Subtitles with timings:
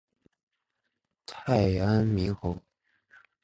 [1.27, 2.59] 太安明侯